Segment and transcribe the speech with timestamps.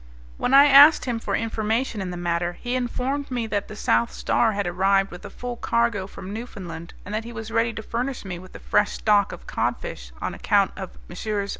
[0.37, 4.11] When I asked him for information in the matter he informed me that the South
[4.11, 7.83] Star had arrived with a full cargo from Newfoundland and that he was ready to
[7.83, 11.49] furnish me with a fresh stock of codfish on account of Messrs.